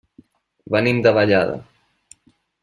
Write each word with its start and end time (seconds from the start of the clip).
Venim 0.75 1.01
de 1.07 1.13
Vallada. 1.19 1.59